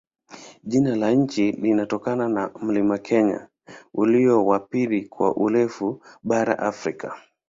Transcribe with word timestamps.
Jina 0.63 0.95
la 0.95 1.11
nchi 1.11 1.51
limetokana 1.51 2.29
na 2.29 2.51
mlima 2.61 2.97
Kenya, 2.97 3.47
ulio 3.93 4.45
wa 4.45 4.59
pili 4.59 5.05
kwa 5.05 5.35
urefu 5.37 6.03
barani 6.23 6.59
Afrika. 6.59 7.17